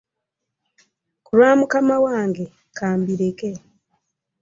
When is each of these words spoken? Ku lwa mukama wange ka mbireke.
Ku 1.25 1.31
lwa 1.37 1.51
mukama 1.59 1.95
wange 2.05 2.43
ka 2.77 2.87
mbireke. 2.99 3.49